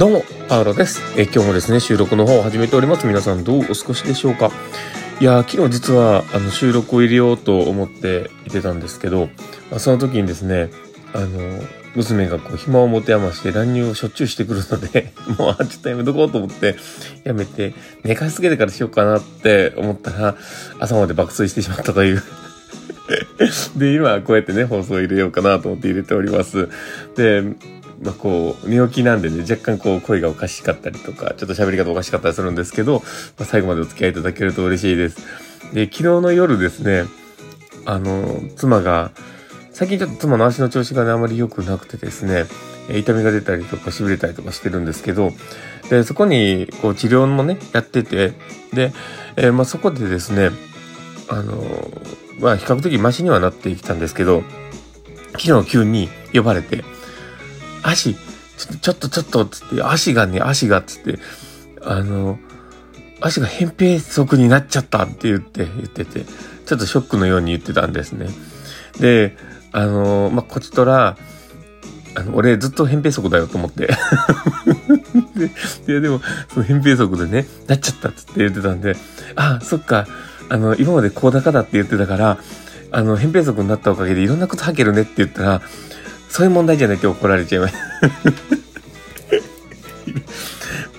[0.00, 1.02] どうも、パウロです。
[1.20, 3.06] え今日もですね、収録の方を始めております。
[3.06, 4.50] 皆さんどうお過ごしでしょうか？
[5.20, 9.28] いや昨日実はあの収録を入れようと思っていてたんですけど、
[9.70, 10.70] まあ、その時にですね、
[11.12, 11.60] あの、
[11.94, 16.76] 娘がこう暇を持て余して乱入をしょっちゅうしてくるので もう、あちょっとやめとこうと思って、
[17.24, 20.34] やめて、寝かしつけてからしようかなって思ったら、
[20.78, 22.22] 朝まで爆睡してしまったという
[23.76, 26.70] で、今こうやってね、放送入れようかなと思って入れております。
[27.16, 27.42] で、
[28.00, 33.00] ま、こう、寝起きなんでね、若干こう、声がおかしかったりとか、ちょっと喋り方おかしかったりするんですけど、ま
[33.40, 35.18] あ、最後までお付き合いいただけると嬉しいです。
[35.74, 37.04] で、昨日の夜ですね、
[37.84, 39.10] あの、妻が、
[39.72, 42.46] 最近ちょっと妻の足の調子がね、あまり良くなくてですね、
[42.90, 45.32] 痛みが出たりとか痺れたりとかしてるんですけど、
[45.90, 48.32] で、そこに、こう、治療もね、やってて、
[48.72, 48.92] で、
[49.36, 50.50] えー、まあ、そこでですね、
[51.28, 51.62] あの、
[52.40, 54.42] まあ、比較的マシにはなってきたんですけど、
[55.38, 56.84] 昨日急に呼ばれて、
[57.82, 61.18] 足、ちょっとちょっと、つって、足がね、足が、つって、
[61.82, 62.38] あの、
[63.20, 66.24] 足が扁平足になっちゃったって言って、言ってて、
[66.66, 68.28] ちょっとショックのように言ってたんですね。
[68.98, 69.36] で、
[69.72, 71.16] あの、まあ、こちとら、
[72.16, 73.86] あの、俺ずっと扁平足だよと思って
[75.36, 75.50] で。
[75.86, 76.20] で、でも、
[76.52, 78.96] その扁平足でね、なっちゃったっつって言ってたんで、
[79.36, 80.06] ああ、そっか、
[80.48, 82.38] あの、今まで高高だって言ってたから、
[82.90, 85.62] あの、扁平足になったおかげでいろんなこと履けるねって言ったら、
[86.30, 87.80] そういう問題じゃないって怒られちゃいました。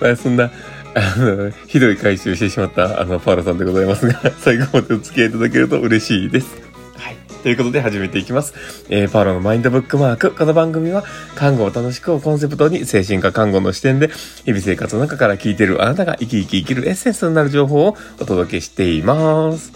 [0.00, 0.50] まあ、そんな、
[0.94, 6.48] あの、ひどい回収してしまった、あの、パーラさんでございますが、 最後までお付き合いいただけると嬉しいです。
[6.96, 7.16] はい。
[7.42, 8.52] ということで始めていきます。
[8.90, 10.32] えー、パーラのマインドブックマーク。
[10.32, 11.02] この番組は、
[11.34, 14.10] 看護を楽しくをコンセプトに、精神科看護の視点で、
[14.44, 19.72] 日々生活の中から聞いているあなたが生き生き生きるエッセンスになる情報をお届けしています。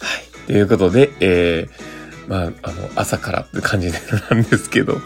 [0.00, 0.46] はい。
[0.46, 1.99] ということで、えー、
[2.30, 3.98] まあ、あの、朝からって感じな
[4.36, 4.98] んですけど、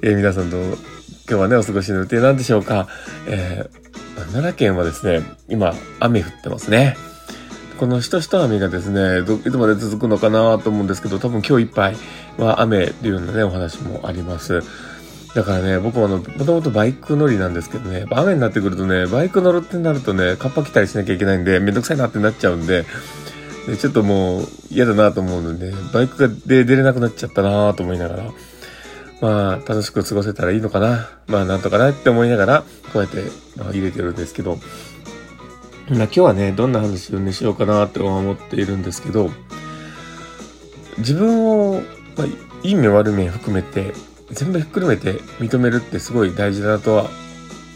[0.00, 0.76] えー、皆さんと今
[1.26, 2.86] 日はね、お過ごしの予定なんでしょうか。
[3.26, 6.96] えー、奈良県はですね、今、雨降ってますね。
[7.80, 11.96] このしとしと雨がですね、ど、いつまで続くのかなと思うんですけど、多分今日いっぱい
[12.38, 14.62] は雨っていうようなね、お話もあります。
[15.34, 22.86] だからね、僕もあの、もともとバイク乗りなんですけどね、雨になってくるとね、バイク乗るってなるとね、カッパ着たりしなきゃいけないんで、めんどくさいなってなっちゃうんで、
[23.66, 28.32] でちょっともう嫌だなと思うので、バイクがで出れなくなっちゃったなと思いながら、
[29.20, 31.08] まあ、楽しく過ごせたらいいのかな。
[31.26, 33.24] まあ、なんとかなって思いながら、こうやって、
[33.56, 34.58] まあ、入れてるんですけど、
[35.88, 39.30] まあ、今日はね、どんな話をね、しようかなって思っているんですけど、
[40.98, 41.82] 自分を、
[42.16, 42.26] まあ、
[42.62, 43.94] いい面悪い面含めて、
[44.30, 47.08] 全部ひっくるめて認めるってすごい大事だなとは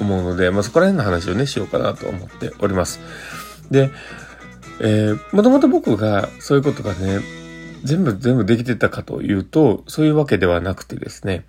[0.00, 3.00] 思うので、まあ、そこら辺の話をね、しようかなと思っております。
[3.70, 3.90] で、
[4.80, 7.20] えー、もともと僕がそういうことがね、
[7.84, 11.44] 全部全部できてたかというと、そういうわけではなくてですね、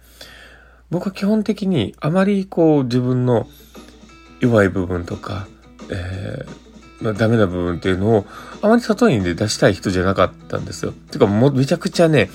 [0.89, 3.47] 僕は基本的にあまりこう自分の
[4.41, 5.47] 弱い部分とか、
[5.89, 8.25] えー、まあ、ダメな部分っていうのを
[8.61, 10.91] あまり外に出したい人じゃなかったんですよ。
[10.91, 12.29] てかもうめちゃくちゃね、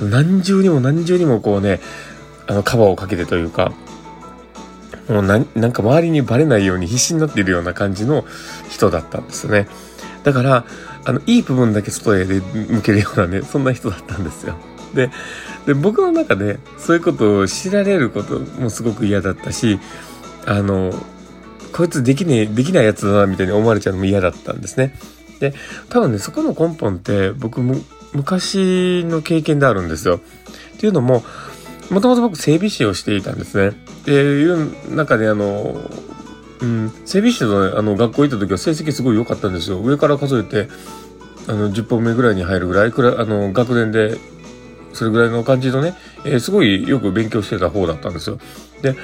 [0.00, 1.80] 何重にも何重にもこうね、
[2.46, 3.72] あのカバーをかけてというか、
[5.08, 8.24] もうなんか周りにバレないように必死になっているような感じの
[8.70, 9.68] 人だったんですよね。
[10.24, 10.64] だから、
[11.04, 14.56] あの、いい部分だけ外へで向けるようなね、そんな人だったんですよ。
[14.94, 15.10] で、
[15.66, 19.78] で、僕の中でそういうことを知られることもすごく嫌だったし、
[20.46, 20.92] あの、
[21.72, 24.94] こいつできねえ、できないやつだな、みたいに思われちゃうのも嫌だったんですね。
[25.40, 25.54] で、
[25.88, 27.76] 多分ね、そこの根本って僕も
[28.12, 30.16] 昔の経験であるんですよ。
[30.16, 31.24] っていうのも、
[31.90, 33.68] もともと僕整備士をしていたんですね。
[33.68, 33.72] っ
[34.04, 35.90] ていう中であの、
[36.60, 39.78] うん、整備士のねあの学校行った時は成績すごい良かったんですよ。
[39.78, 40.68] 上から数えて、
[41.48, 44.18] あの、10本目ぐらいに入るぐらい、くらあの、学年で、
[44.92, 48.38] それぐらいの感じのね、えー、すごいよく勉強してた方だったんですよ。
[48.82, 48.96] で、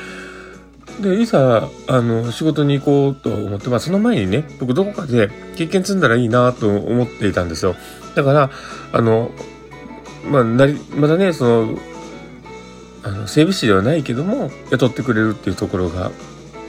[1.01, 7.75] で、いざ、あの、仕事に行こうと思って、まあ、その前にね、僕どこかで経験積んだらいいなと思っていたんですよ。
[8.15, 8.51] だから、
[8.93, 9.31] あの、
[10.27, 11.79] まあ、なり、またね、その、
[13.03, 16.11] あの、整備士ではないけども、雇ってくれるっていうところが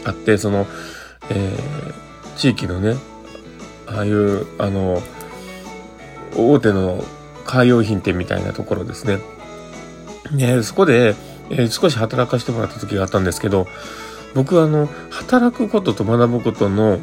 [0.05, 0.67] あってその、
[1.29, 2.95] えー、地域のね
[3.87, 5.01] ああいうあの
[6.35, 7.03] 大手の
[7.45, 9.19] カー用品店みたいなところですね。
[10.31, 11.15] でそこで、
[11.49, 13.67] えー、少し働かせてもらった時があったんですけど
[14.33, 16.99] 僕はあの働くことと学ぶことの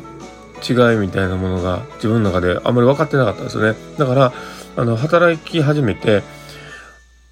[0.62, 3.78] 違いみたいなものが自分の中であんまり分かってなかったんですよね。
[3.98, 4.32] だから
[4.76, 6.22] あの働き始めて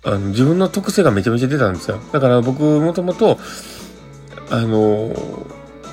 [0.04, 2.00] あの自分の特性がめちゃめちゃ出たんですよ。
[2.12, 3.38] だから僕もともと
[4.50, 5.14] あの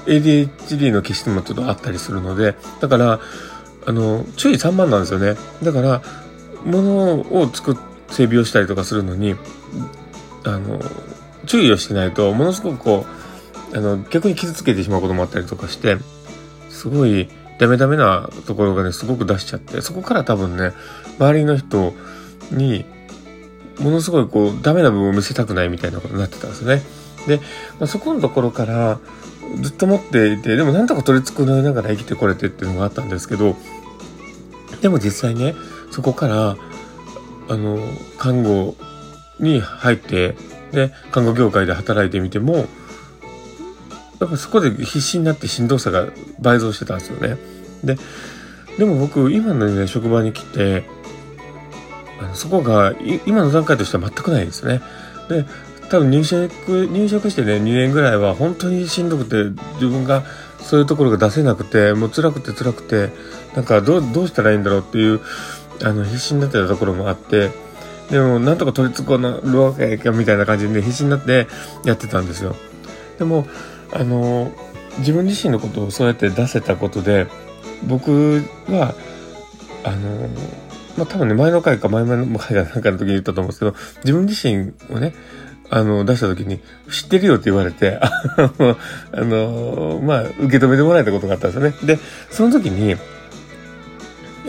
[0.07, 3.19] ADHD の気質もちょっとあったりするので、だから、
[3.85, 5.35] あの、注意散漫なんですよね。
[5.63, 6.01] だから、
[6.65, 7.75] 物を作っ、
[8.09, 9.35] 整備をしたりとかするのに、
[10.43, 10.81] あの、
[11.45, 13.17] 注意をしてないと、ものすごくこう
[13.73, 15.97] あの、逆に傷つけてしまうこともあったりとかして、
[16.69, 17.29] すごい
[17.59, 20.71] ダメダメなところがね、すごく出しちゃって、そこから多分ね、
[21.19, 21.93] 周りの人
[22.51, 22.85] に、
[23.79, 26.81] ものすごいこう、ダメな部分を見せたくないみたいなことになってたんですよね。
[27.27, 27.37] で、
[27.79, 28.99] まあ、そこのところから、
[29.61, 33.55] ずっと持っていて、でもなんとか取り繕いながら生きてこれてっていうのがあったんですけど、
[34.81, 35.55] でも実際ね、
[35.91, 36.57] そこから、
[37.49, 37.79] あの、
[38.17, 38.75] 看護
[39.39, 40.35] に入って、
[40.71, 42.67] で、看護業界で働いてみても、
[44.19, 46.07] やっぱそこで必死になってしんどさが
[46.39, 47.37] 倍増してたんですよね。
[47.83, 47.97] で、
[48.77, 50.83] でも僕、今のね、職場に来て、
[52.33, 52.93] そこが、
[53.25, 54.81] 今の段階としては全くないですね。
[55.29, 55.45] で、
[55.89, 60.23] 多分入職、入職してね、2年ぐらいは本当にしんどくて、自分が
[60.59, 63.11] そういうところが出せなくて、もう辛くて辛くて、
[63.55, 65.21] なんかどう、どうしたらいいんだろうっていう、
[65.83, 67.51] あの、必死になってたところもあって、
[68.09, 71.47] でも、なんとか取り繕うわけかみたいな感じで、ね、必死になって
[71.85, 72.55] やってたんですよ。
[73.17, 73.47] でも、
[73.93, 74.51] あの、
[74.99, 77.27] 自分自身のことをそうやって出せたことで、
[77.85, 78.95] 僕は、
[79.83, 80.29] あの、
[80.97, 85.13] まあ、多分ね、前の回か前々の回かなんかの時に言ったと思うんですけど、自分自身をね、
[85.69, 86.59] あの、出した時に、
[86.89, 88.11] 知ってるよって言われて、 あ
[89.13, 91.75] の、まあ、受け止めてもらえたことがあったんですよね。
[91.83, 91.99] で、
[92.31, 92.95] その時に、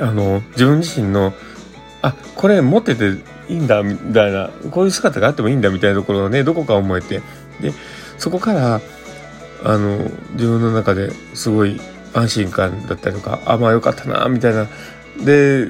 [0.01, 1.35] あの、自分自身の、
[2.03, 3.11] あ、これ持ってて
[3.49, 7.21] いいんだ、みたいな、こういう姿があってもいいんだ、みたいなところがね、どこか思えて、
[7.61, 7.73] で、
[8.17, 8.81] そこから、
[9.65, 9.99] あの、
[10.35, 11.81] 自分の中ですごい
[12.15, 14.69] 安心感だったりとか、あ、まあよかったな、みたいな。
[15.25, 15.69] で、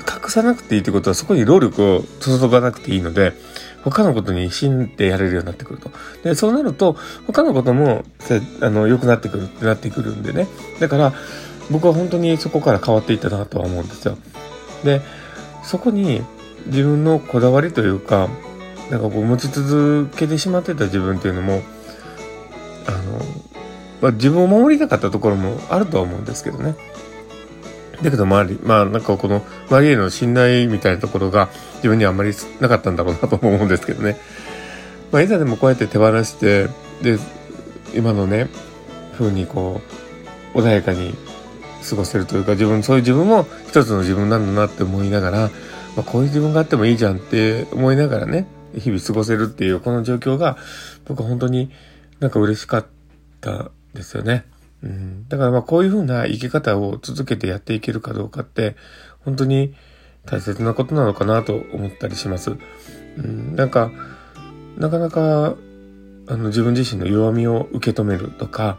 [0.00, 3.32] 隠さなくていいってことはそこに労力を注がなくていいので、
[3.82, 5.90] 他のことに死んでやれるようになってくると。
[6.22, 6.96] で、そうなると、
[7.26, 8.04] 他のことも、
[8.60, 10.48] あの、良くなってくるってなってくるんでね。
[10.80, 11.12] だから、
[11.70, 14.18] 僕は本当にそこから変わっていったなとは思うんですよ。
[14.84, 15.00] で、
[15.62, 16.22] そこに
[16.66, 18.28] 自分のこだわりというか、
[18.90, 21.62] なんかこう持ち続けてしまってた自分っていうのも、
[22.86, 23.24] あの、
[24.00, 26.74] まあ、自分を守りたかったところもあるとは思うんですけどね。
[28.02, 34.16] だけど周り、まあなんかこの周りへの信頼みたいなところが自分にはあんまりなかったんだろうなと思うんですけどね。
[35.12, 36.68] まあいざでもこうやって手放して、
[37.02, 37.18] で、
[37.94, 38.48] 今のね、
[39.18, 39.80] 風にこ
[40.54, 41.14] う、穏やかに
[41.88, 45.38] 過ごせるというか、自分、そういう自分も一つの自分なんだなって思いながら、
[45.96, 48.46] まあこういう自分があってもいいじゃんって思いながらね、
[48.78, 50.56] 日々過ごせるっていうこの状況が、
[51.06, 51.70] 僕本当に
[52.20, 52.86] なんか嬉しかっ
[53.40, 54.44] たですよね。
[54.82, 58.76] うん、だからまあこういうふうな生き方を続けてやっていけるかどうかって、
[59.24, 59.74] 本当に
[60.26, 62.56] 大切なことなのかなと思ったりします。
[63.16, 63.90] うん、なんか、
[64.76, 65.56] なかなか、
[66.28, 68.78] あの自分自身の弱みを受け止めるとか、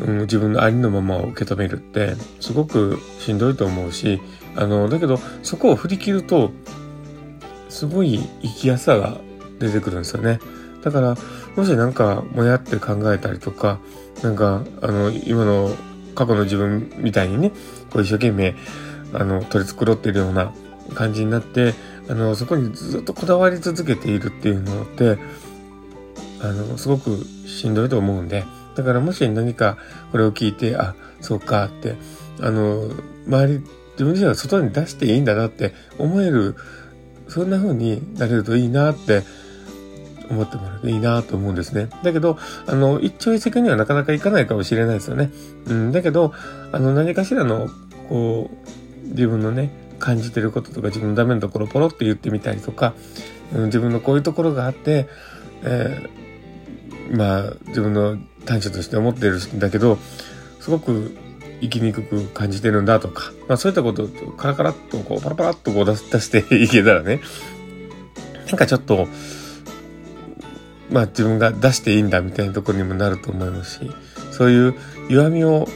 [0.00, 4.20] うん、自分のありのままを受け止めるって、すごくしんどいと思うし、
[4.56, 6.50] あの、だけど、そこを振り切ると、
[7.68, 9.18] すごい生きやすさが
[9.58, 10.40] 出てくるんですよね。
[10.82, 11.16] だから、
[11.56, 13.78] もしなんか、もやって考えたりとか、
[14.22, 15.74] なんか、あの、今の
[16.14, 17.50] 過去の自分みたいにね、
[17.90, 18.54] こう一生懸命、
[19.12, 20.52] あの、取り繕ってるような
[20.94, 21.74] 感じになって、
[22.08, 25.18] あの、そこにずっとこだわり続けているっていうのって、
[26.40, 29.78] あの、すごくしんどいと思うんで、だからもし何か
[30.12, 31.96] これを聞いて、あ、そうかって、
[32.40, 32.90] あの、
[33.26, 33.60] 周り、
[33.92, 36.56] 自分自身が外に出していいんだなって思える、
[37.28, 39.22] そんな風になれるといいなって
[40.30, 41.88] 思ってもらうといいなと思うんですね。
[42.02, 45.30] だけど、あの、一朝一夕にはなかなかいかないかもしれないですよね。
[45.66, 46.32] うん、だけど、
[46.72, 47.68] あの、何かしらの、
[48.08, 48.50] こ
[49.04, 52.94] う、自分のね、感じてることとか自分のダメなところポロって言ってみたりとか、
[53.54, 55.08] うん、自分のこういうところがあって、
[55.62, 59.98] えー、まあ、自分の短所として思ってるんだけど、
[60.60, 61.16] すごく
[61.60, 67.20] 生きにくく感じてるんだとか、まあそういったことをカラカラっとこうパラパラっとこう出していけたらね、
[68.46, 69.08] なんかちょっと、
[70.90, 73.90] まあ自分が出していいんだみたいなところにもなると思いますし、
[74.30, 74.74] そういう
[75.08, 75.68] 弱みを、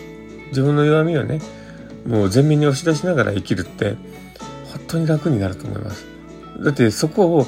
[0.48, 1.40] 自分の弱みをね、
[2.06, 3.96] もう前面に押し出しながら生きるって、
[4.72, 6.06] 本当に楽になると思います。
[6.64, 7.46] だってそこを、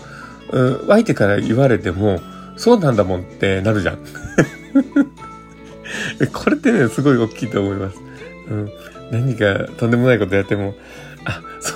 [0.52, 2.21] うん、相手から言われても、
[2.57, 3.99] そうなんだもんってなるじゃん。
[6.33, 7.99] これってね、すごい大きいと思います。
[8.50, 8.71] うん。
[9.11, 10.75] 何かとんでもないことやっても、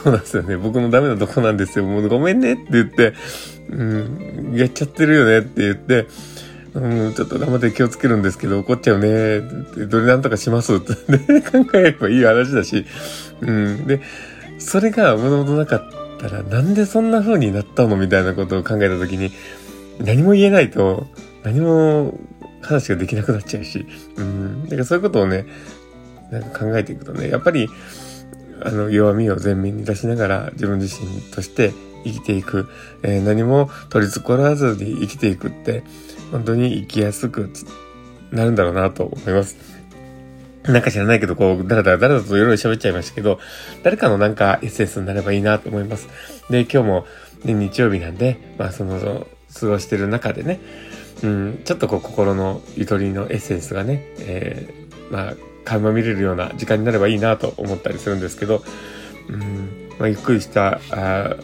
[0.05, 0.59] そうなんですよね。
[0.59, 1.87] 僕のダメなとこなんですよ。
[1.87, 3.15] もうごめんねって言って、
[3.71, 6.07] うん、やっちゃってるよねって言って、
[6.75, 9.41] うん、ちょっと頑張って気をつけるんですけど、怒っちゃうね。
[9.87, 10.93] どれなんとかしますって、
[11.51, 12.85] 考えればいい話だし。
[13.41, 13.87] うん。
[13.87, 14.03] で、
[14.59, 15.83] それがもともとなかっ
[16.19, 19.33] たら、なんでそんな風になったのみたいなことを考えたときに、
[20.01, 21.07] 何も言えないと、
[21.45, 22.21] 何も
[22.61, 23.87] 話ができなくなっちゃうし。
[24.19, 24.65] うん。
[24.65, 25.47] だからそういうことをね、
[26.31, 27.71] なんか考えていくとね、やっぱり、
[28.63, 31.73] あの、弱みを前面に出しながら自分自身として
[32.05, 32.69] 生きていく、
[33.03, 35.83] えー、何も取り繕わずに生きていくって、
[36.31, 37.51] 本当に生きやすく
[38.31, 39.57] なるんだろうなと思います。
[40.65, 43.39] なんか知らないけど、こう、だらだらだらといろいろ喋っちゃいましたけど、
[43.83, 46.09] 誰かのなんかエッセンスになればいいなと思います。
[46.49, 47.07] で、今日も、
[47.45, 49.27] ね、日曜日なんで、まあその、
[49.61, 50.61] 過ごしてる中でね、
[51.23, 58.63] うん、ちょっとこう心のゆとりのエッセンスがね、えー、まあ、垣間見れるような時間になればいいなと思ったりするんですけど、
[59.29, 61.37] うん、まあ、ゆっくりしたあ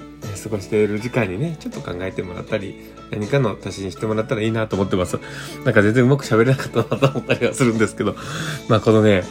[0.43, 2.75] 過ごしている時間にね、ちょっと考えてもらったり、
[3.11, 5.19] 何かの足しにしてもらったらいいなと思ってます。
[5.65, 8.15] なんか全然うまく喋れなかったなと思ったりはするんですけど、
[8.69, 9.25] まあこのね、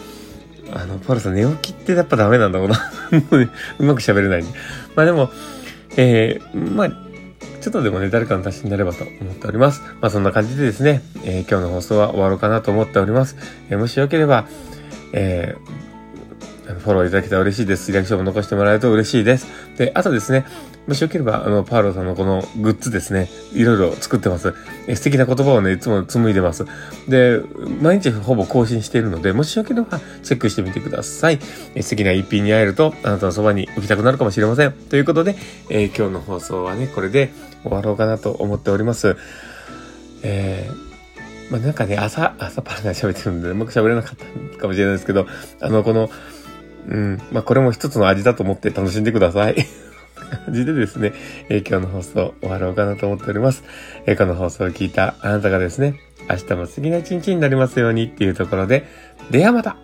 [0.74, 2.78] あの、パルさん寝起きってやっぱダメなんだろうな。
[3.80, 4.44] うまく喋れない。
[4.96, 5.32] まあでも、
[5.98, 9.82] えー、まあ、ちょっとでもね、誰かの足しになればと思っております。
[10.02, 13.36] まあそんな感じでですね、えー、今日の放送は終わろうかなと思っております。
[13.70, 14.48] えー、もしよければ、
[15.14, 17.92] えー、フォローいただけたら嬉しいです。
[17.92, 19.48] リアクションも残してもらえると嬉しいです。
[19.78, 20.46] で、あとですね、
[20.88, 24.54] もしよければ、あの、パーロさんのこのグッズですね、いろいろ作ってます。
[24.88, 26.66] え素敵な言葉をね、いつも紡いでます。
[27.08, 27.42] で、
[27.80, 31.40] 毎日ほぼ更新しているので、もしよければチェックしてみてください。
[31.76, 34.72] え素敵な一品に会えると、あなたのそばに置きたくなるかもしれません。
[34.72, 35.36] ということで、
[35.70, 39.16] えー、今日の放送はね、これで終わろうかなと思っております。
[40.24, 40.89] えー、
[41.50, 45.28] まあ、なんかね、朝、朝パラが喋ってるんで、うまく喋れなかったかもしれないですけど、
[45.62, 46.10] あの、この、
[46.88, 49.56] うん、まあ、これも一つの味だと思って楽しんでください。
[50.46, 51.14] 感じでですね、
[51.50, 53.64] えー、今日の放送終わろうかなと思っております。
[54.06, 58.86] えー、この放送を聞いたあなたがですね、明日も次の一日になりますようにっていうところで、
[59.32, 59.78] ではまた